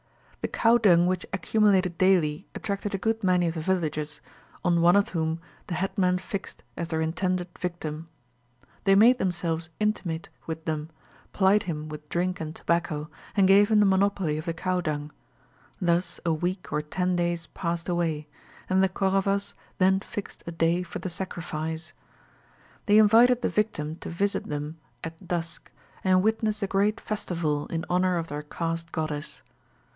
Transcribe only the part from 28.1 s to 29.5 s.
of their caste goddess.